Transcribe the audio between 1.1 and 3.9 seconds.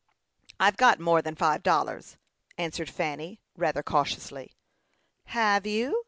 than five dollars," answered Fanny, rather